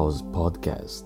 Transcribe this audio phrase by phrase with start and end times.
[0.00, 1.04] House Podcast.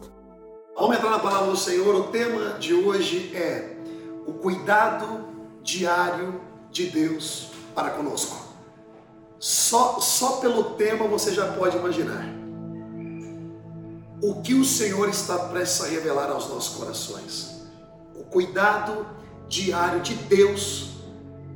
[0.77, 1.97] Vamos entrar na palavra do Senhor.
[1.97, 3.77] O tema de hoje é
[4.25, 5.25] o cuidado
[5.65, 8.37] diário de Deus para conosco.
[9.41, 12.25] Só, só pelo tema você já pode imaginar
[14.23, 17.67] o que o Senhor está prestes a revelar aos nossos corações.
[18.15, 19.05] O cuidado
[19.49, 20.91] diário de Deus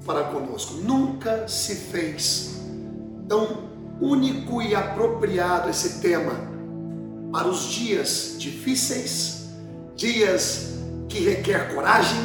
[0.04, 0.74] para conosco.
[0.74, 2.56] Nunca se fez
[3.28, 3.68] tão
[4.00, 6.57] único e apropriado esse tema
[7.32, 9.48] para os dias difíceis,
[9.96, 10.78] dias
[11.08, 12.20] que requer coragem,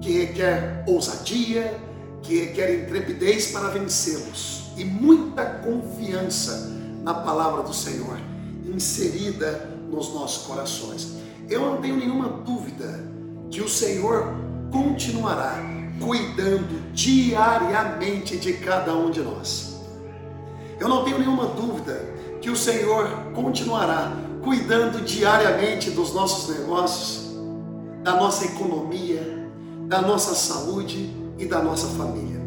[0.00, 1.78] que requer ousadia,
[2.22, 6.70] que requer intrepidez para vencê-los e muita confiança
[7.02, 8.18] na palavra do Senhor
[8.66, 11.16] inserida nos nossos corações.
[11.48, 13.04] Eu não tenho nenhuma dúvida
[13.50, 14.34] que o Senhor
[14.70, 15.58] continuará
[16.00, 19.80] cuidando diariamente de cada um de nós.
[20.78, 22.08] Eu não tenho nenhuma dúvida
[22.40, 27.30] que o Senhor continuará cuidando diariamente dos nossos negócios,
[28.02, 29.48] da nossa economia,
[29.86, 32.40] da nossa saúde e da nossa família.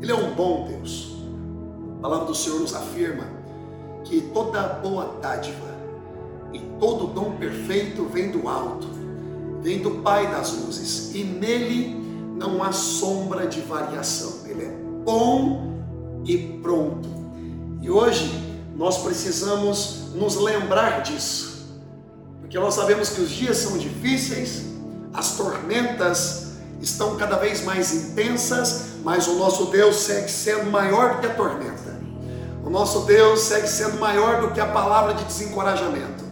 [0.00, 1.16] Ele é um bom Deus.
[1.98, 3.24] A palavra do Senhor nos afirma
[4.04, 5.72] que toda boa dádiva
[6.52, 8.88] e todo dom perfeito vem do alto,
[9.62, 11.96] vem do Pai das luzes, e nele
[12.36, 14.46] não há sombra de variação.
[14.46, 15.72] Ele é bom
[16.24, 17.22] e pronto
[17.82, 18.30] e hoje
[18.74, 21.66] nós precisamos nos lembrar disso,
[22.40, 24.64] porque nós sabemos que os dias são difíceis,
[25.12, 31.20] as tormentas estão cada vez mais intensas, mas o nosso Deus segue sendo maior do
[31.20, 32.00] que a tormenta.
[32.64, 36.22] O nosso Deus segue sendo maior do que a palavra de desencorajamento.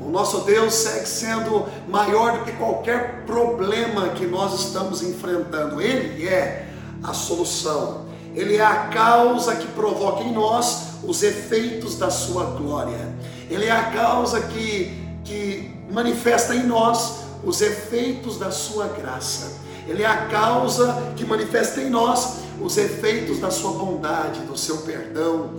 [0.00, 5.80] O nosso Deus segue sendo maior do que qualquer problema que nós estamos enfrentando.
[5.80, 6.68] Ele é
[7.02, 8.06] a solução.
[8.34, 13.14] Ele é a causa que provoca em nós os efeitos da sua glória.
[13.50, 14.92] Ele é a causa que,
[15.24, 19.58] que manifesta em nós os efeitos da sua graça.
[19.88, 24.78] Ele é a causa que manifesta em nós os efeitos da sua bondade, do seu
[24.78, 25.50] perdão,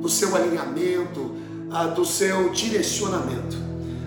[0.00, 1.34] do seu alinhamento,
[1.70, 3.56] ah, do seu direcionamento.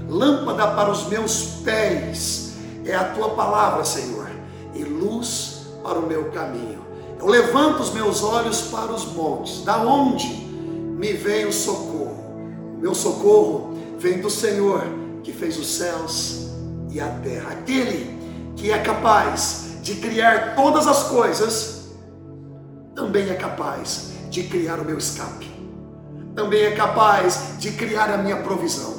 [0.08, 2.53] Lâmpada para os meus pés
[2.86, 4.30] é a tua palavra, Senhor,
[4.76, 6.84] e luz para o meu caminho.
[7.20, 10.43] Eu levanto os meus olhos para os montes, da onde
[11.03, 12.16] me vem o socorro.
[12.78, 14.86] O meu socorro vem do Senhor
[15.22, 16.47] que fez os céus
[16.90, 17.50] e a terra.
[17.52, 18.18] Aquele
[18.56, 21.90] que é capaz de criar todas as coisas,
[22.96, 25.52] também é capaz de criar o meu escape.
[26.34, 28.94] Também é capaz de criar a minha provisão.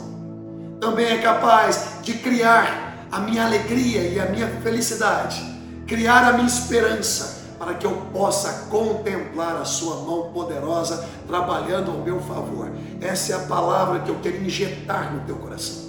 [0.78, 5.42] Também é capaz de criar a minha alegria e a minha felicidade,
[5.86, 11.98] criar a minha esperança para que eu possa contemplar a sua mão poderosa trabalhando ao
[11.98, 12.70] meu favor.
[13.00, 15.84] Essa é a palavra que eu quero injetar no teu coração.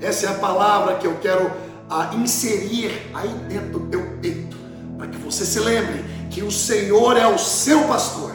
[0.00, 1.50] Essa é a palavra que eu quero
[1.88, 4.56] ah, inserir aí dentro do teu peito,
[4.98, 8.34] para que você se lembre que o Senhor é o seu pastor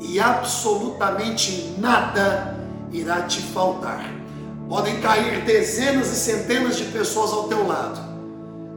[0.00, 2.56] e absolutamente nada
[2.92, 4.04] irá te faltar.
[4.68, 8.00] Podem cair dezenas e centenas de pessoas ao teu lado,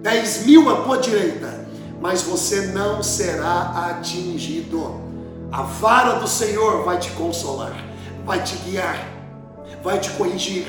[0.01, 1.60] dez mil à tua direita,
[2.01, 4.99] mas você não será atingido.
[5.51, 7.75] A vara do Senhor vai te consolar,
[8.25, 9.05] vai te guiar,
[9.83, 10.65] vai te corrigir,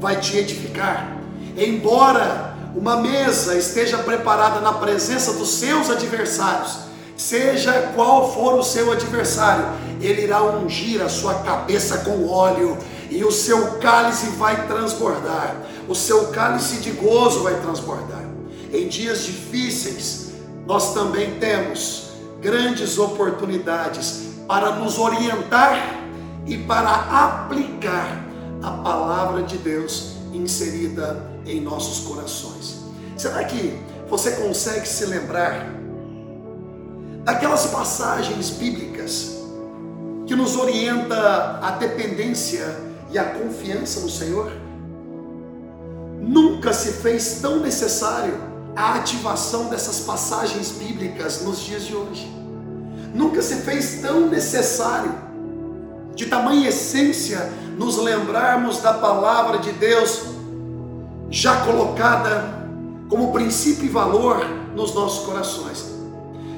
[0.00, 1.18] vai te edificar.
[1.56, 6.78] Embora uma mesa esteja preparada na presença dos seus adversários,
[7.16, 9.66] seja qual for o seu adversário,
[10.00, 12.78] ele irá ungir a sua cabeça com óleo
[13.10, 15.54] e o seu cálice vai transbordar,
[15.86, 18.22] o seu cálice de gozo vai transbordar.
[18.72, 20.31] Em dias difíceis,
[20.72, 26.00] nós também temos grandes oportunidades para nos orientar
[26.46, 28.24] e para aplicar
[28.62, 32.84] a palavra de Deus inserida em nossos corações.
[33.18, 33.78] Será que
[34.08, 35.66] você consegue se lembrar
[37.22, 39.42] daquelas passagens bíblicas
[40.26, 42.64] que nos orienta a dependência
[43.10, 44.50] e a confiança no Senhor?
[46.18, 52.30] Nunca se fez tão necessário a ativação dessas passagens bíblicas nos dias de hoje.
[53.14, 55.14] Nunca se fez tão necessário,
[56.14, 60.22] de tamanha essência, nos lembrarmos da palavra de Deus
[61.30, 62.62] já colocada
[63.08, 65.92] como princípio e valor nos nossos corações.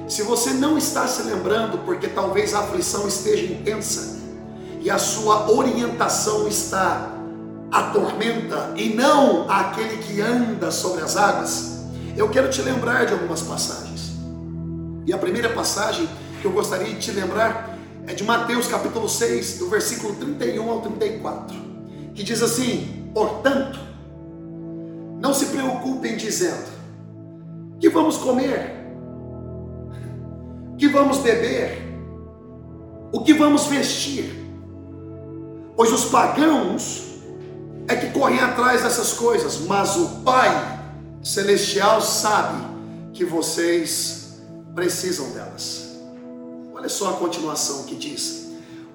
[0.09, 4.19] Se você não está se lembrando, porque talvez a aflição esteja intensa
[4.81, 7.11] e a sua orientação está
[7.73, 11.74] a tormenta e não aquele que anda sobre as águas,
[12.17, 14.13] eu quero te lembrar de algumas passagens.
[15.07, 16.09] E a primeira passagem
[16.41, 17.77] que eu gostaria de te lembrar
[18.07, 21.57] é de Mateus capítulo 6, do versículo 31 ao 34,
[22.15, 23.79] que diz assim: Portanto,
[25.21, 26.75] não se preocupem dizendo:
[27.81, 28.75] que vamos comer,
[30.79, 31.83] que vamos beber,
[33.13, 34.43] o que vamos vestir.
[35.77, 37.21] Pois os pagãos
[37.89, 40.74] é que correm atrás dessas coisas, mas o Pai
[41.25, 42.63] Celestial sabe
[43.15, 44.43] que vocês
[44.75, 45.87] precisam delas.
[46.75, 48.49] Olha só a continuação que diz: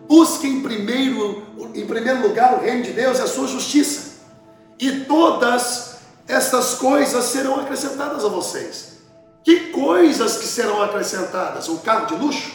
[0.08, 1.42] Busquem primeiro,
[1.74, 4.20] em primeiro lugar o reino de Deus e a sua justiça,
[4.78, 5.96] e todas
[6.28, 9.00] estas coisas serão acrescentadas a vocês.
[9.44, 11.68] Que coisas que serão acrescentadas?
[11.68, 12.52] Um carro de luxo?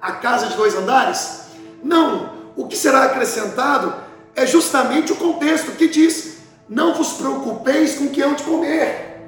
[0.00, 1.40] A casa de dois andares?
[1.84, 3.94] Não, o que será acrescentado
[4.34, 6.37] é justamente o contexto que diz:
[6.68, 9.22] não vos preocupeis com o que hão de comer,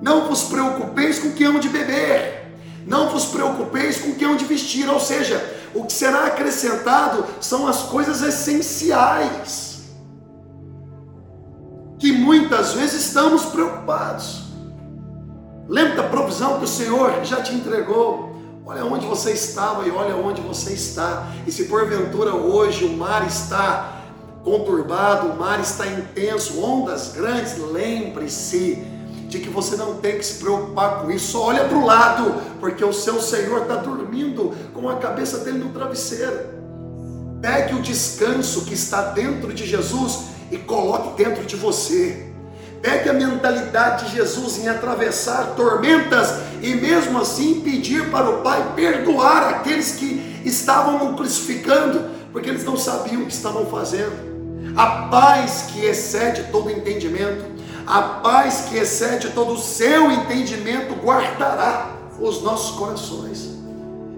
[0.00, 2.52] não vos preocupeis com o que hão de beber,
[2.86, 5.42] não vos preocupeis com o que hão de vestir, ou seja,
[5.74, 9.82] o que será acrescentado são as coisas essenciais,
[11.98, 14.42] que muitas vezes estamos preocupados.
[15.68, 18.32] Lembra da provisão que o Senhor já te entregou?
[18.66, 21.28] Olha onde você estava e olha onde você está.
[21.46, 24.01] E se porventura hoje o mar está
[24.44, 28.84] conturbado, o mar está intenso, ondas grandes, lembre-se
[29.28, 31.32] de que você não tem que se preocupar com isso.
[31.32, 35.58] Só olha para o lado, porque o seu Senhor está dormindo com a cabeça dele
[35.58, 36.38] no travesseiro.
[37.40, 42.30] Pegue o descanso que está dentro de Jesus e coloque dentro de você.
[42.82, 46.28] Pegue a mentalidade de Jesus em atravessar tormentas
[46.60, 52.64] e mesmo assim pedir para o Pai perdoar aqueles que estavam o crucificando, porque eles
[52.64, 54.31] não sabiam o que estavam fazendo.
[54.76, 57.44] A paz que excede todo entendimento,
[57.86, 63.50] a paz que excede todo o seu entendimento guardará os nossos corações.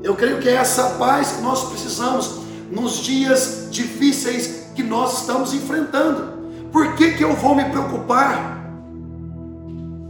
[0.02, 2.40] Eu creio que é essa paz que nós precisamos
[2.70, 6.34] nos dias difíceis que nós estamos enfrentando.
[6.70, 8.62] Por que, que eu vou me preocupar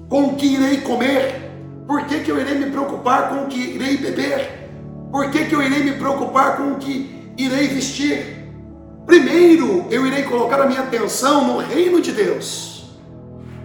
[0.08, 1.52] com o que irei comer?
[1.86, 4.68] Por que, que eu irei me preocupar com o que irei beber?
[5.10, 8.43] Por que, que eu irei me preocupar com o que irei vestir?
[9.06, 12.84] Primeiro, eu irei colocar a minha atenção no reino de Deus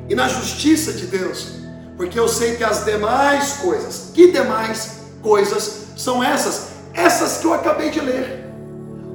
[0.10, 1.60] e na justiça de Deus,
[1.96, 6.70] porque eu sei que as demais coisas, que demais coisas são essas?
[6.94, 8.52] Essas que eu acabei de ler,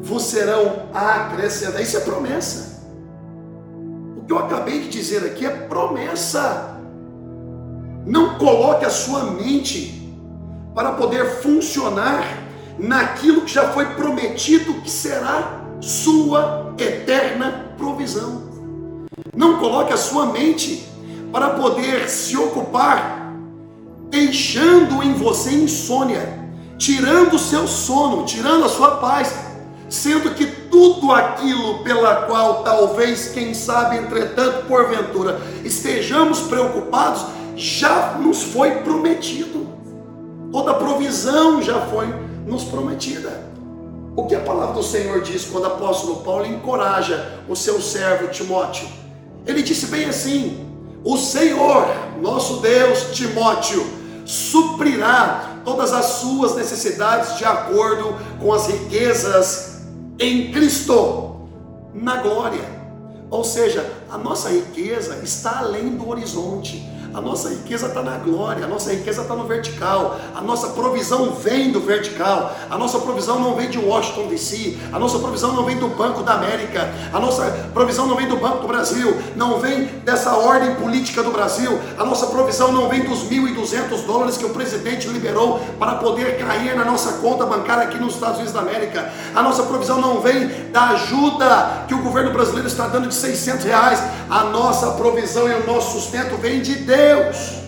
[0.01, 1.89] vos serão acrescentadas.
[1.89, 2.83] Isso é promessa.
[4.17, 6.79] O que eu acabei de dizer aqui é promessa.
[8.07, 10.15] Não coloque a sua mente
[10.75, 12.25] para poder funcionar
[12.79, 18.43] naquilo que já foi prometido que será sua eterna provisão.
[19.37, 20.89] Não coloque a sua mente
[21.31, 23.35] para poder se ocupar,
[24.09, 26.41] deixando em você insônia,
[26.79, 29.35] tirando o seu sono, tirando a sua paz,
[29.91, 37.27] sendo que tudo aquilo pela qual talvez, quem sabe, entretanto, porventura, estejamos preocupados,
[37.57, 39.69] já nos foi prometido.
[40.51, 42.07] Toda provisão já foi
[42.47, 43.54] nos prometida.
[44.17, 48.29] O que a palavra do Senhor diz quando o apóstolo Paulo encoraja o seu servo
[48.29, 48.89] Timóteo?
[49.45, 50.69] Ele disse bem assim:
[51.03, 51.87] O Senhor,
[52.23, 53.85] nosso Deus, Timóteo,
[54.25, 59.83] suprirá todas as suas necessidades de acordo com as riquezas
[60.19, 61.49] em Cristo,
[61.93, 62.73] na glória.
[63.31, 66.89] Ou seja, a nossa riqueza está além do horizonte.
[67.15, 71.31] A nossa riqueza está na glória, a nossa riqueza está no vertical, a nossa provisão
[71.31, 75.65] vem do vertical, a nossa provisão não vem de Washington DC, a nossa provisão não
[75.65, 79.61] vem do Banco da América, a nossa provisão não vem do Banco do Brasil, não
[79.61, 84.45] vem dessa ordem política do Brasil, a nossa provisão não vem dos 1.200 dólares que
[84.45, 88.61] o presidente liberou para poder cair na nossa conta bancária aqui nos Estados Unidos da
[88.61, 93.15] América, a nossa provisão não vem da ajuda que o governo brasileiro está dando de
[93.15, 97.04] 600 reais, a nossa provisão e o nosso sustento vem de Deus.
[97.05, 97.65] Deus.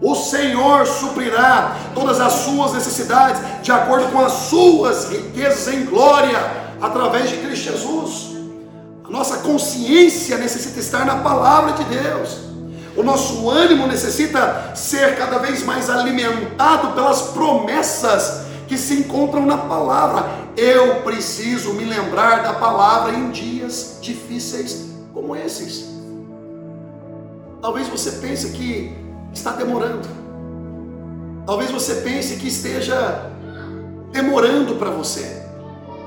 [0.00, 6.38] O Senhor suprirá todas as suas necessidades de acordo com as suas riquezas em glória
[6.80, 8.34] através de Cristo Jesus.
[9.04, 12.44] A nossa consciência necessita estar na palavra de Deus.
[12.96, 19.58] O nosso ânimo necessita ser cada vez mais alimentado pelas promessas que se encontram na
[19.58, 20.26] palavra.
[20.56, 25.93] Eu preciso me lembrar da palavra em dias difíceis como esses.
[27.64, 28.94] Talvez você pense que
[29.32, 30.06] está demorando.
[31.46, 33.30] Talvez você pense que esteja
[34.12, 35.42] demorando para você.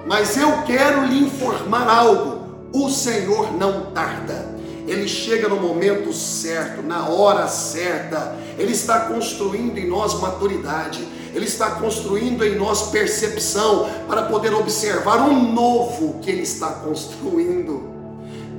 [0.06, 2.70] Mas eu quero lhe informar algo.
[2.72, 4.56] O Senhor não tarda.
[4.86, 8.36] Ele chega no momento certo, na hora certa.
[8.56, 11.08] Ele está construindo em nós maturidade.
[11.34, 17.82] Ele está construindo em nós percepção para poder observar o novo que ele está construindo.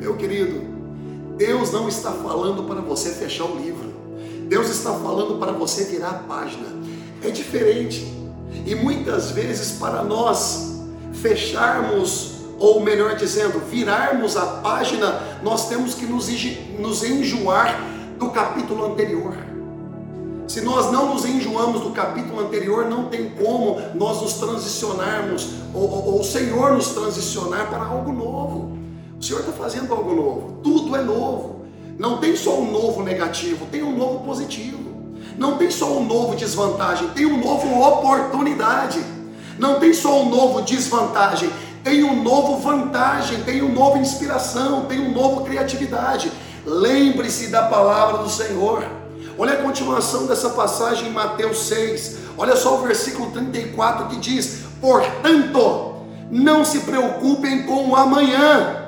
[0.00, 0.77] Meu querido,
[1.38, 3.94] Deus não está falando para você fechar o livro.
[4.48, 6.66] Deus está falando para você virar a página.
[7.22, 8.12] É diferente.
[8.66, 10.80] E muitas vezes para nós
[11.12, 16.28] fecharmos, ou melhor dizendo, virarmos a página, nós temos que nos,
[17.04, 17.80] enjoar
[18.18, 19.36] do capítulo anterior.
[20.48, 25.82] Se nós não nos enjoamos do capítulo anterior, não tem como nós nos transicionarmos, ou,
[25.82, 28.57] ou, ou o Senhor nos transicionar para algo novo.
[29.18, 31.66] O Senhor está fazendo algo novo, tudo é novo.
[31.98, 34.78] Não tem só um novo negativo, tem um novo positivo.
[35.36, 39.02] Não tem só um novo desvantagem, tem um novo oportunidade.
[39.58, 41.50] Não tem só um novo desvantagem,
[41.82, 46.30] tem um novo vantagem, tem um novo inspiração, tem um novo criatividade.
[46.64, 48.84] Lembre-se da palavra do Senhor.
[49.36, 52.18] Olha a continuação dessa passagem em Mateus 6.
[52.36, 58.87] Olha só o versículo 34 que diz: Portanto, não se preocupem com o amanhã,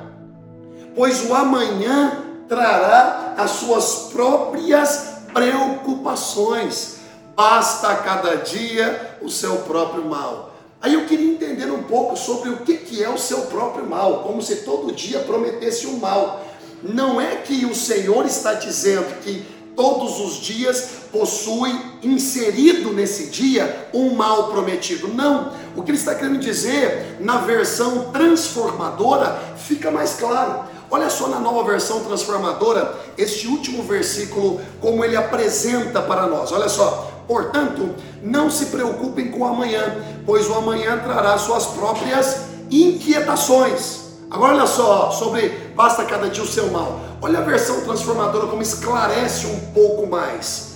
[0.95, 6.97] pois o amanhã trará as suas próprias preocupações.
[7.35, 10.51] Basta a cada dia o seu próprio mal.
[10.81, 14.41] Aí eu queria entender um pouco sobre o que é o seu próprio mal, como
[14.41, 16.45] se todo dia prometesse um mal.
[16.81, 19.45] Não é que o Senhor está dizendo que
[19.75, 25.07] todos os dias possui inserido nesse dia um mal prometido.
[25.07, 30.65] Não, o que ele está querendo dizer na versão transformadora fica mais claro.
[30.89, 36.51] Olha só na nova versão transformadora, este último versículo, como ele apresenta para nós.
[36.51, 42.41] Olha só, portanto, não se preocupem com o amanhã, pois o amanhã trará suas próprias
[42.69, 44.01] inquietações.
[44.29, 46.99] Agora olha só, sobre basta cada dia o seu mal.
[47.21, 50.70] Olha a versão transformadora como esclarece um pouco mais.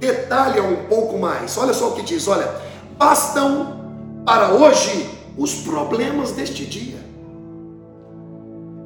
[0.00, 1.58] Detalha um pouco mais.
[1.58, 2.50] Olha só o que diz, olha,
[2.96, 3.78] bastam
[4.24, 6.98] para hoje os problemas deste dia.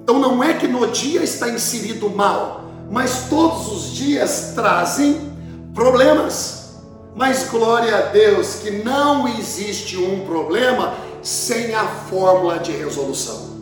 [0.02, 5.32] Então não é que no dia está inserido mal, mas todos os dias trazem
[5.72, 6.74] problemas.
[7.14, 13.54] Mas glória a Deus que não existe um problema sem a fórmula de resolução.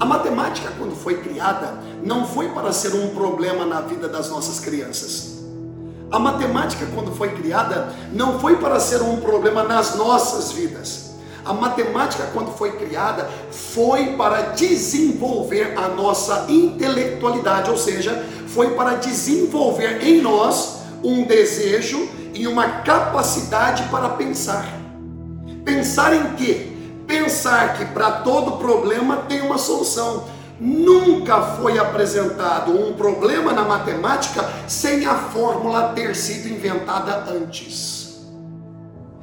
[0.00, 4.58] A matemática, quando foi criada, não foi para ser um problema na vida das nossas
[4.58, 5.37] crianças.
[6.10, 11.08] A matemática, quando foi criada, não foi para ser um problema nas nossas vidas.
[11.44, 18.94] A matemática, quando foi criada, foi para desenvolver a nossa intelectualidade, ou seja, foi para
[18.94, 24.66] desenvolver em nós um desejo e uma capacidade para pensar.
[25.64, 26.72] Pensar em quê?
[27.06, 30.24] Pensar que para todo problema tem uma solução.
[30.60, 38.18] Nunca foi apresentado um problema na matemática sem a fórmula ter sido inventada antes.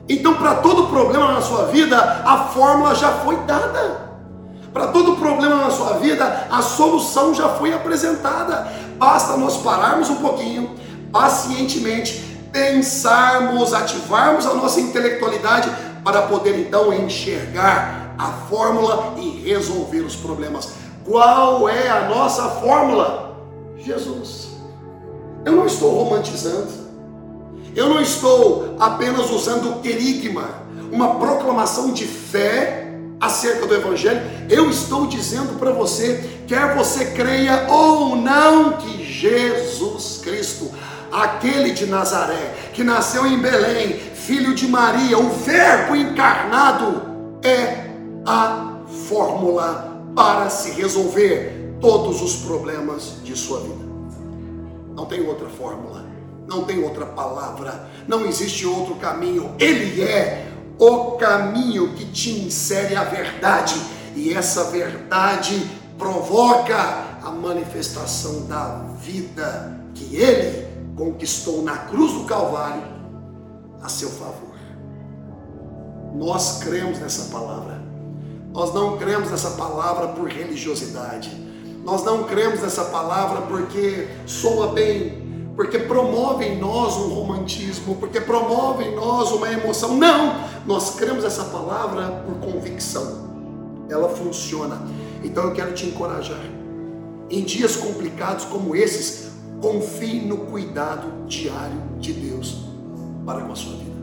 [0.07, 4.05] Então, para todo problema na sua vida, a fórmula já foi dada.
[4.71, 8.71] Para todo problema na sua vida, a solução já foi apresentada.
[8.97, 10.75] Basta nós pararmos um pouquinho,
[11.11, 15.69] pacientemente, pensarmos, ativarmos a nossa intelectualidade
[16.03, 20.84] para poder então enxergar a fórmula e resolver os problemas.
[21.05, 23.37] Qual é a nossa fórmula?
[23.77, 24.47] Jesus.
[25.45, 26.85] Eu não estou romantizando.
[27.75, 30.49] Eu não estou apenas usando o querigma,
[30.91, 32.87] uma proclamação de fé
[33.19, 34.21] acerca do Evangelho.
[34.49, 40.71] Eu estou dizendo para você, quer você creia ou não, que Jesus Cristo,
[41.11, 47.01] aquele de Nazaré, que nasceu em Belém, filho de Maria, o Verbo encarnado,
[47.43, 47.89] é
[48.25, 49.84] a fórmula
[50.15, 53.85] para se resolver todos os problemas de sua vida.
[54.95, 56.05] Não tem outra fórmula
[56.47, 59.55] não tem outra palavra, não existe outro caminho.
[59.59, 63.75] Ele é o caminho que te insere a verdade,
[64.15, 66.77] e essa verdade provoca
[67.23, 72.83] a manifestação da vida que ele conquistou na cruz do Calvário
[73.81, 74.55] a seu favor.
[76.13, 77.83] Nós cremos nessa palavra.
[78.55, 81.29] Nós não cremos nessa palavra por religiosidade.
[81.83, 88.19] Nós não cremos nessa palavra porque soa bem porque promove em nós um romantismo, porque
[88.19, 89.95] promove em nós uma emoção.
[89.95, 90.35] Não!
[90.65, 93.29] Nós cremos essa palavra por convicção.
[93.89, 94.81] Ela funciona.
[95.23, 96.41] Então eu quero te encorajar.
[97.29, 99.31] Em dias complicados como esses,
[99.61, 102.65] confie no cuidado diário de Deus
[103.25, 103.95] para com a sua vida.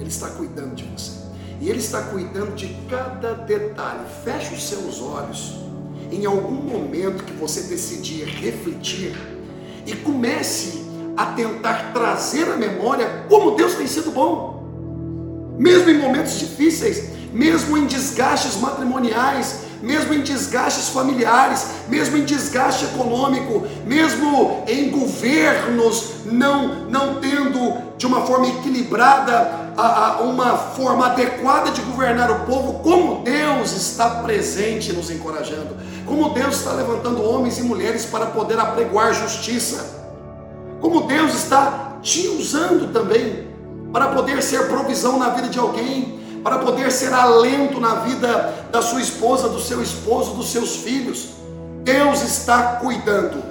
[0.00, 1.25] Ele está cuidando de você.
[1.60, 4.00] E Ele está cuidando de cada detalhe.
[4.24, 5.56] Feche os seus olhos.
[6.10, 9.16] Em algum momento que você decidir refletir
[9.86, 10.84] e comece
[11.16, 15.56] a tentar trazer à memória como Deus tem sido bom.
[15.58, 22.84] Mesmo em momentos difíceis, mesmo em desgastes matrimoniais, mesmo em desgastes familiares, mesmo em desgaste
[22.86, 31.06] econômico, mesmo em governos não, não tendo de uma forma equilibrada a, a uma forma
[31.06, 37.22] adequada de governar o povo, como Deus está presente nos encorajando, como Deus está levantando
[37.22, 40.04] homens e mulheres para poder apregoar justiça,
[40.80, 43.46] como Deus está te usando também
[43.92, 46.15] para poder ser provisão na vida de alguém,
[46.46, 51.30] para poder ser alento na vida da sua esposa, do seu esposo, dos seus filhos.
[51.82, 53.42] Deus está cuidando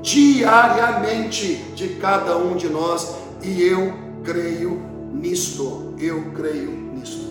[0.00, 3.92] diariamente de cada um de nós e eu
[4.22, 4.80] creio
[5.12, 5.94] nisto.
[5.98, 7.26] Eu creio nisto.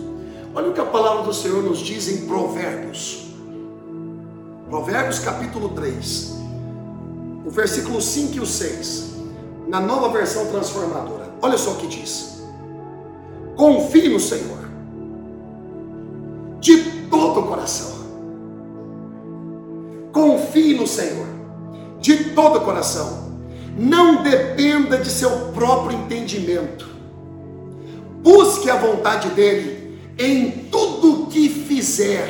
[0.54, 3.28] Olha o que a palavra do Senhor nos diz em Provérbios.
[4.70, 6.34] Provérbios capítulo 3,
[7.46, 9.14] o versículo 5 e o 6,
[9.70, 11.32] na nova versão transformadora.
[11.42, 12.44] Olha só o que diz:
[13.56, 14.63] Confie no Senhor
[17.40, 18.04] o coração.
[20.12, 21.28] Confie no Senhor
[22.00, 23.24] de todo o coração.
[23.78, 26.88] Não dependa de seu próprio entendimento.
[28.22, 32.30] Busque a vontade dele em tudo que fizer,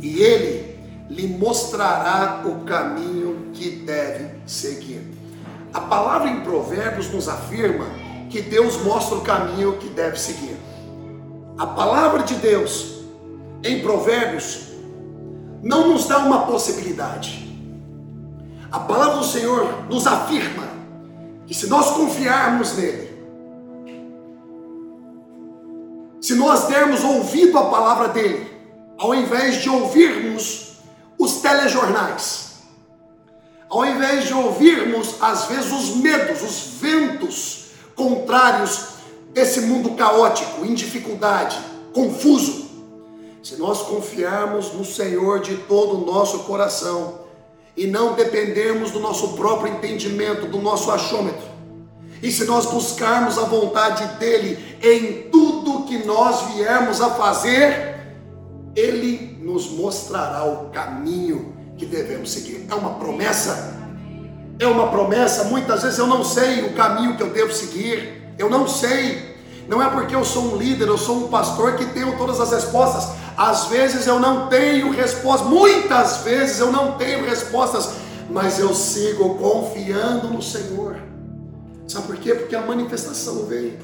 [0.00, 0.78] e ele
[1.10, 5.02] lhe mostrará o caminho que deve seguir.
[5.72, 7.86] A palavra em Provérbios nos afirma
[8.30, 10.56] que Deus mostra o caminho que deve seguir.
[11.58, 12.95] A palavra de Deus
[13.66, 14.66] em Provérbios
[15.62, 17.44] não nos dá uma possibilidade.
[18.70, 20.68] A palavra do Senhor nos afirma
[21.46, 23.16] que se nós confiarmos nele,
[26.20, 28.50] se nós dermos ouvido à palavra dele,
[28.98, 30.78] ao invés de ouvirmos
[31.18, 32.56] os telejornais,
[33.68, 38.96] ao invés de ouvirmos às vezes os medos, os ventos contrários
[39.32, 41.58] desse mundo caótico, em dificuldade,
[41.92, 42.65] confuso,
[43.46, 47.20] se nós confiarmos no Senhor de todo o nosso coração
[47.76, 51.46] e não dependermos do nosso próprio entendimento, do nosso achômetro,
[52.20, 58.16] e se nós buscarmos a vontade dEle em tudo que nós viermos a fazer,
[58.74, 62.66] Ele nos mostrará o caminho que devemos seguir.
[62.68, 63.76] É uma promessa.
[64.58, 65.44] É uma promessa.
[65.44, 68.34] Muitas vezes eu não sei o caminho que eu devo seguir.
[68.36, 69.36] Eu não sei.
[69.68, 72.50] Não é porque eu sou um líder, eu sou um pastor que tenho todas as
[72.50, 73.25] respostas.
[73.36, 77.90] Às vezes eu não tenho respostas, muitas vezes eu não tenho respostas,
[78.30, 80.96] mas eu sigo confiando no Senhor.
[81.86, 82.34] Sabe por quê?
[82.34, 83.78] Porque a manifestação vem.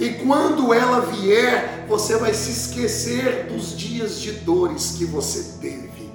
[0.00, 6.12] E quando ela vier, você vai se esquecer dos dias de dores que você teve.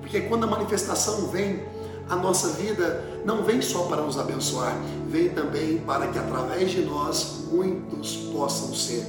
[0.00, 1.62] Porque quando a manifestação vem,
[2.08, 4.76] a nossa vida não vem só para nos abençoar,
[5.08, 9.04] vem também para que através de nós muitos possam ser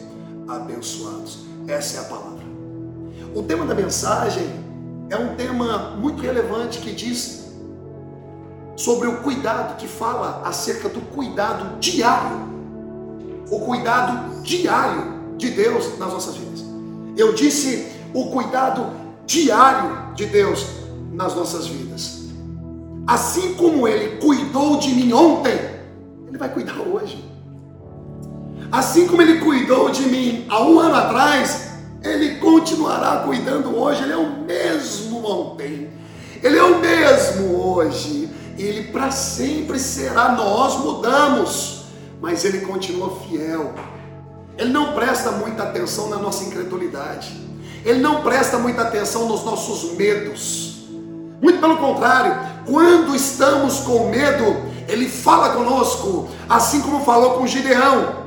[0.47, 1.39] abençoados.
[1.67, 2.36] Essa é a palavra.
[3.37, 4.49] O tema da mensagem
[5.11, 7.51] é um tema muito relevante que diz
[8.75, 12.35] sobre o cuidado, que fala acerca do cuidado diário.
[13.51, 16.65] O cuidado diário de Deus nas nossas vidas.
[17.15, 18.91] Eu disse o cuidado
[19.27, 20.65] diário de Deus
[21.13, 22.23] nas nossas vidas.
[23.05, 25.59] Assim como Ele cuidou de mim ontem,
[26.27, 27.23] Ele vai cuidar hoje.
[28.71, 31.66] Assim como Ele cuidou de mim há um ano atrás,
[32.03, 35.89] ele continuará cuidando hoje, Ele é o mesmo ontem,
[36.43, 40.33] Ele é o mesmo hoje, Ele para sempre será.
[40.33, 41.85] Nós mudamos,
[42.21, 43.73] mas Ele continua fiel.
[44.57, 47.35] Ele não presta muita atenção na nossa incredulidade,
[47.83, 50.87] Ele não presta muita atenção nos nossos medos.
[51.41, 54.43] Muito pelo contrário, quando estamos com medo,
[54.87, 58.25] Ele fala conosco, assim como falou com Gideão,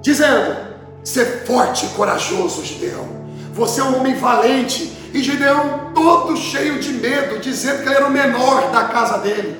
[0.00, 0.65] dizendo:
[1.06, 3.06] Ser forte e corajoso, Gideão.
[3.54, 4.92] Você é um homem valente.
[5.14, 9.56] E Gideão, todo cheio de medo, dizendo que ele era o menor da casa dele.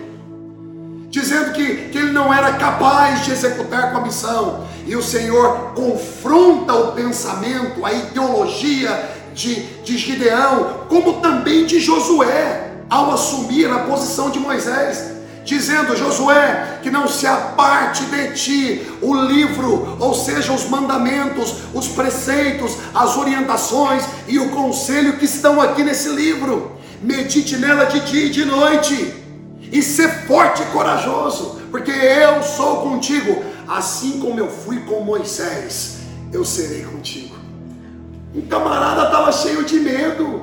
[1.09, 4.67] Dizendo que, que ele não era capaz de executar com a missão.
[4.89, 12.73] E o Senhor confronta o pensamento, a ideologia de, de Gideão, como também de Josué,
[12.91, 15.16] ao assumir a posição de Moisés
[15.47, 21.89] dizendo: Josué, que não se aparte de ti o livro, ou seja, os mandamentos, os
[21.89, 26.73] preceitos, as orientações e o conselho que estão aqui nesse livro.
[27.01, 29.15] Medite nela de dia e de noite,
[29.73, 35.99] e ser forte e corajoso, porque eu sou contigo, assim como eu fui com Moisés,
[36.33, 37.37] eu serei contigo.
[38.35, 40.43] Um camarada estava cheio de medo,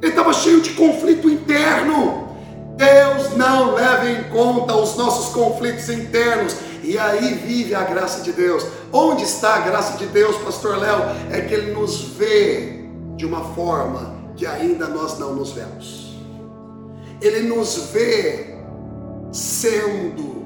[0.00, 2.21] ele estava cheio de conflito interno.
[2.76, 6.56] Deus não leva em conta os nossos conflitos internos.
[6.82, 8.64] E aí vive a graça de Deus.
[8.92, 11.00] Onde está a graça de Deus, Pastor Léo?
[11.30, 16.16] É que Ele nos vê de uma forma que ainda nós não nos vemos.
[17.20, 18.56] Ele nos vê
[19.30, 20.44] sendo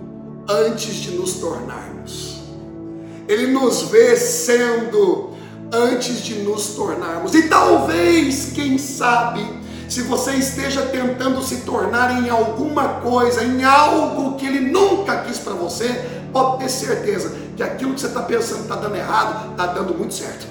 [0.48, 2.42] antes de nos tornarmos.
[3.26, 5.30] Ele nos vê sendo
[5.72, 7.34] antes de nos tornarmos.
[7.34, 9.44] E talvez, quem sabe,
[9.88, 15.38] se você esteja tentando se tornar em alguma coisa, em algo que ele nunca quis
[15.38, 19.66] para você, pode ter certeza que aquilo que você está pensando está dando errado, está
[19.66, 20.46] dando muito certo.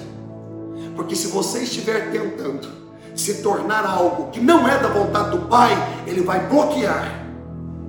[0.94, 2.68] Porque se você estiver tentando
[3.14, 5.72] se tornar algo que não é da vontade do Pai,
[6.06, 7.26] Ele vai bloquear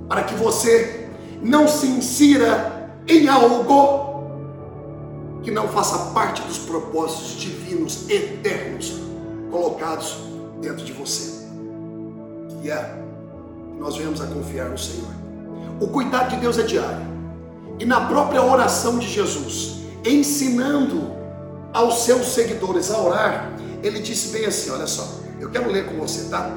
[0.08, 1.08] para que você
[1.42, 4.08] não se insira em algo
[5.42, 9.00] que não faça parte dos propósitos divinos eternos
[9.50, 10.18] colocados
[10.60, 11.37] dentro de você.
[12.62, 13.02] E é,
[13.78, 15.10] nós viemos a confiar no Senhor.
[15.80, 17.06] O cuidado de Deus é diário.
[17.78, 21.12] E na própria oração de Jesus, ensinando
[21.72, 25.96] aos seus seguidores a orar, ele disse bem assim: olha só, eu quero ler com
[25.96, 26.50] você, tá?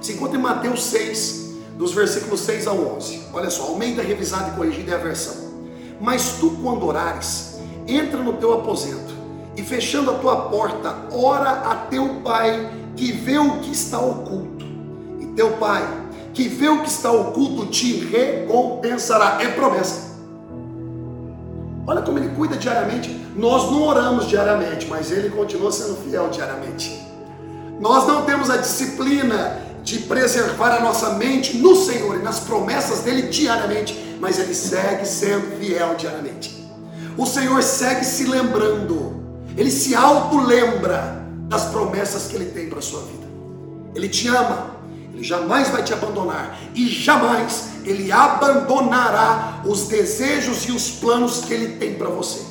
[0.00, 3.22] Se encontra em Mateus 6, dos versículos 6 ao 11.
[3.32, 5.34] Olha só, Almeida revisada e corrigida é a versão.
[6.00, 9.14] Mas tu, quando orares, entra no teu aposento
[9.56, 14.55] e fechando a tua porta, ora a teu pai que vê o que está oculto.
[15.36, 15.86] Teu pai
[16.32, 19.38] que vê o que está oculto te recompensará.
[19.40, 20.16] É promessa.
[21.86, 23.24] Olha como ele cuida diariamente.
[23.36, 27.00] Nós não oramos diariamente, mas ele continua sendo fiel diariamente.
[27.80, 33.00] Nós não temos a disciplina de preservar a nossa mente no Senhor e nas promessas
[33.00, 36.66] dele diariamente, mas ele segue sendo fiel diariamente.
[37.16, 39.22] O Senhor segue se lembrando,
[39.56, 43.26] ele se auto-lembra das promessas que ele tem para a sua vida.
[43.94, 44.75] Ele te ama,
[45.16, 51.54] ele jamais vai te abandonar e jamais ele abandonará os desejos e os planos que
[51.54, 52.44] ele tem para você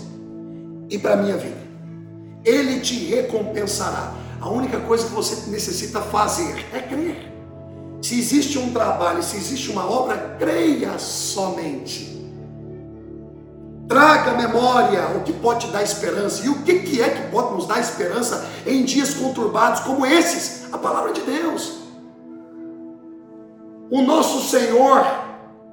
[0.90, 1.64] e para a minha vida.
[2.44, 4.14] Ele te recompensará.
[4.42, 7.32] A única coisa que você necessita fazer é crer.
[8.02, 12.16] Se existe um trabalho, se existe uma obra, creia somente.
[13.88, 16.44] Traga memória o que pode te dar esperança.
[16.44, 20.66] E o que é que pode nos dar esperança em dias conturbados como esses?
[20.72, 21.85] A palavra de Deus
[23.90, 25.06] o nosso Senhor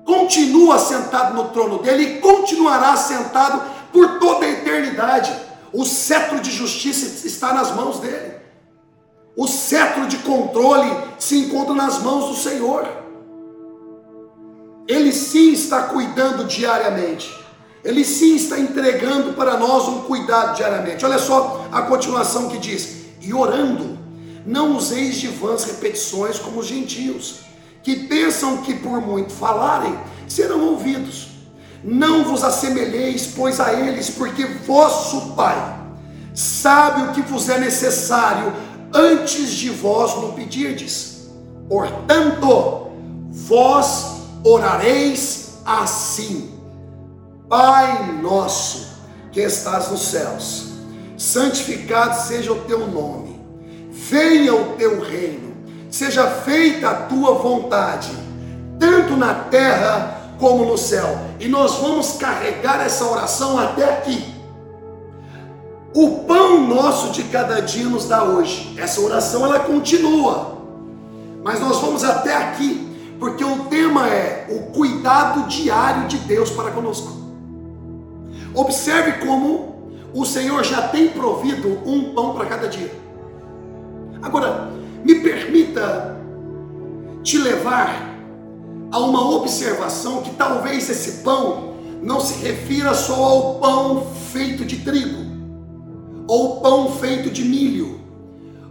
[0.05, 5.35] continua sentado no trono dele e continuará sentado por toda a eternidade.
[5.72, 8.33] O cetro de justiça está nas mãos dele.
[9.37, 12.87] O cetro de controle se encontra nas mãos do Senhor.
[14.87, 17.33] Ele sim está cuidando diariamente.
[17.83, 21.05] Ele sim está entregando para nós um cuidado diariamente.
[21.05, 23.98] Olha só a continuação que diz: E orando,
[24.44, 27.52] não useis de vãs repetições como os gentios
[27.83, 31.29] que pensam que por muito falarem serão ouvidos.
[31.83, 35.81] Não vos assemelheis, pois, a eles, porque vosso Pai
[36.35, 38.53] sabe o que vos é necessário
[38.92, 41.29] antes de vós no pedirdes.
[41.68, 42.88] Portanto,
[43.31, 46.53] vós orareis assim:
[47.49, 48.92] Pai nosso
[49.31, 50.68] que estás nos céus,
[51.16, 53.40] santificado seja o teu nome,
[53.90, 55.52] venha o teu reino
[55.93, 58.11] seja feita a tua vontade,
[58.79, 61.19] tanto na terra como no céu.
[61.39, 64.25] E nós vamos carregar essa oração até aqui.
[65.95, 68.75] O pão nosso de cada dia nos dá hoje.
[68.79, 70.57] Essa oração ela continua.
[71.45, 76.71] Mas nós vamos até aqui, porque o tema é o cuidado diário de Deus para
[76.71, 77.13] conosco.
[78.55, 82.91] Observe como o Senhor já tem provido um pão para cada dia.
[84.23, 84.71] Agora,
[85.05, 86.17] me permita
[87.23, 88.12] te levar
[88.91, 94.77] a uma observação que talvez esse pão não se refira só ao pão feito de
[94.79, 95.25] trigo,
[96.27, 98.01] ou pão feito de milho,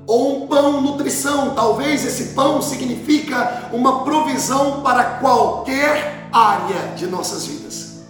[0.06, 1.52] ou um pão nutrição.
[1.56, 8.02] Talvez esse pão significa uma provisão para qualquer área de nossas vidas.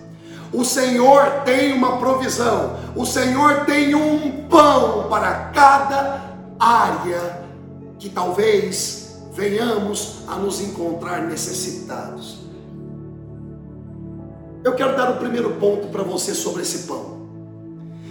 [0.52, 6.22] O Senhor tem uma provisão, o Senhor tem um pão para cada
[6.60, 7.41] área
[8.02, 12.40] que talvez venhamos a nos encontrar necessitados.
[14.64, 17.22] Eu quero dar o primeiro ponto para você sobre esse pão.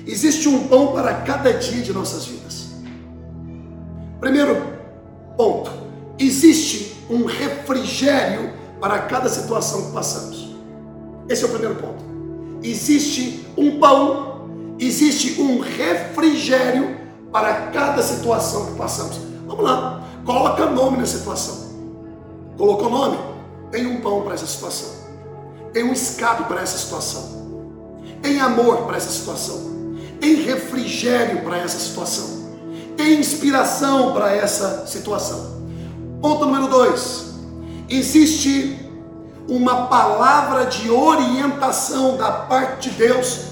[0.06, 2.68] Existe um pão para cada dia de nossas vidas.
[4.20, 4.62] Primeiro
[5.36, 5.72] ponto:
[6.18, 10.54] existe um refrigério para cada situação que passamos.
[11.28, 12.04] Esse é o primeiro ponto.
[12.62, 14.48] Existe um pão,
[14.78, 16.96] existe um refrigério
[17.32, 19.29] para cada situação que passamos.
[19.60, 21.68] Vamos lá, coloca nome na situação.
[22.56, 23.18] Colocou nome?
[23.70, 24.88] Tem um pão para essa situação.
[25.72, 27.68] Tem um escape para essa situação.
[28.22, 29.60] Tem amor para essa situação.
[30.18, 32.40] Tem refrigério para essa situação.
[33.00, 35.62] tem inspiração para essa situação.
[36.20, 37.34] Ponto número dois:
[37.88, 38.78] existe
[39.48, 43.46] uma palavra de orientação da parte de Deus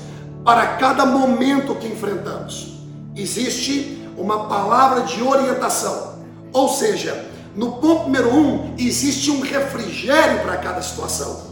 [0.45, 2.79] para cada momento que enfrentamos.
[3.17, 6.19] Existe uma palavra de orientação,
[6.53, 11.43] ou seja, no ponto número um, existe um refrigério para cada situação,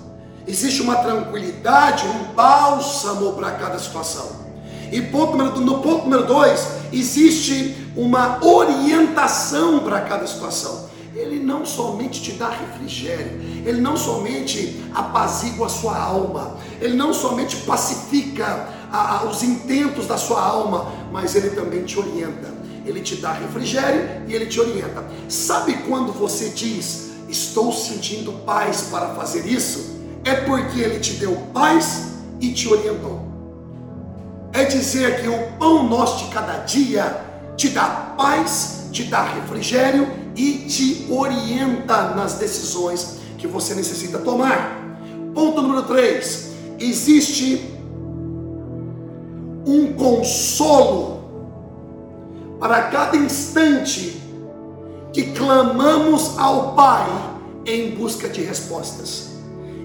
[0.46, 4.46] existe uma tranquilidade, um bálsamo para cada situação.
[4.92, 10.86] E ponto número, no ponto número dois, existe uma orientação para cada situação.
[11.14, 17.12] Ele não somente te dá refrigério, ele não somente apazigua a sua alma, ele não
[17.12, 22.55] somente pacifica a, a, os intentos da sua alma, mas ele também te orienta.
[22.86, 25.04] Ele te dá refrigério e ele te orienta.
[25.28, 29.96] Sabe quando você diz, estou sentindo paz para fazer isso?
[30.24, 33.26] É porque ele te deu paz e te orientou
[34.56, 37.24] é dizer que o pão nosso de cada dia
[37.56, 44.98] te dá paz, te dá refrigério e te orienta nas decisões que você necessita tomar.
[45.34, 47.70] Ponto número 3: existe
[49.66, 51.15] um consolo
[52.58, 54.20] para cada instante
[55.12, 57.06] que clamamos ao Pai
[57.64, 59.30] em busca de respostas.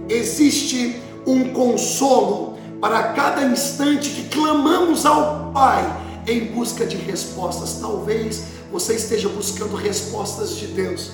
[0.10, 5.84] Existe um consolo para cada instante que clamamos ao Pai
[6.27, 7.79] em busca de respostas.
[7.79, 11.12] Talvez você esteja buscando respostas de Deus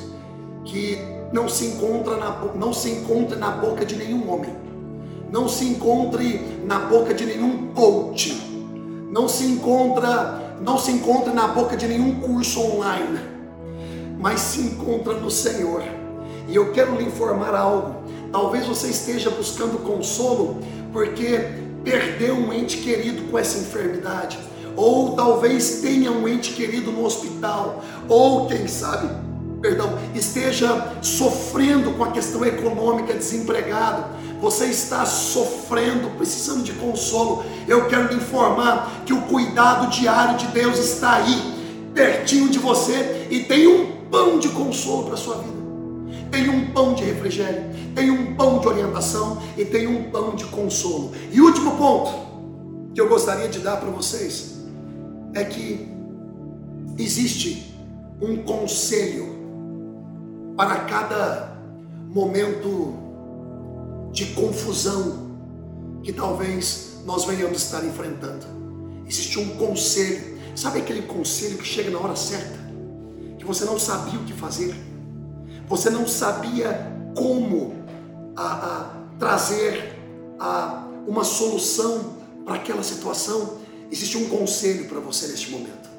[0.64, 0.98] que
[1.32, 4.54] não se encontra na, não se encontra na boca de nenhum homem,
[5.32, 8.34] não se encontre na boca de nenhum coach,
[9.12, 13.20] não se encontra, não se encontra na boca de nenhum curso online,
[14.20, 15.84] mas se encontra no Senhor.
[16.48, 17.96] E eu quero lhe informar algo.
[18.32, 20.60] Talvez você esteja buscando consolo
[20.92, 21.40] porque
[21.84, 24.38] perdeu um ente querido com essa enfermidade,
[24.76, 29.10] ou talvez tenha um ente querido no hospital, ou quem sabe,
[29.62, 34.17] perdão, esteja sofrendo com a questão econômica, desempregado.
[34.42, 37.44] Você está sofrendo, precisando de consolo.
[37.68, 41.56] Eu quero lhe informar que o cuidado diário de Deus está aí,
[41.94, 45.58] pertinho de você, e tem um pão de consolo para a sua vida
[46.32, 47.64] tem um pão de refrigério,
[47.96, 51.12] tem um pão de orientação e tem um pão de consolo.
[51.32, 52.12] E último ponto
[52.94, 54.58] que eu gostaria de dar para vocês
[55.34, 55.88] é que
[56.98, 57.76] existe
[58.22, 59.36] um conselho
[60.56, 61.58] para cada
[62.08, 63.07] momento
[64.18, 65.28] de confusão
[66.02, 68.48] que talvez nós venhamos estar enfrentando.
[69.06, 72.58] Existe um conselho, sabe aquele conselho que chega na hora certa,
[73.38, 74.76] que você não sabia o que fazer?
[75.68, 77.76] você não sabia como
[78.36, 80.00] a, a trazer
[80.40, 83.60] a, uma solução para aquela situação,
[83.92, 85.90] existe um conselho para você neste momento.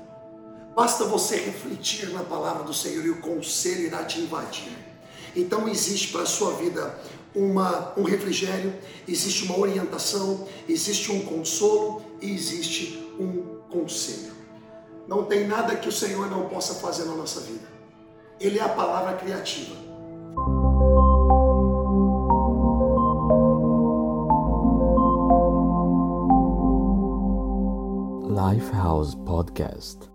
[0.74, 4.72] Basta você refletir na palavra do Senhor e o conselho irá te invadir.
[5.36, 6.98] Então existe para a sua vida
[7.34, 8.74] uma, um refrigério,
[9.06, 14.32] existe uma orientação, existe um consolo e existe um conselho.
[15.06, 17.66] Não tem nada que o Senhor não possa fazer na nossa vida.
[18.40, 19.74] Ele é a palavra criativa.
[28.28, 30.07] Lifehouse Podcast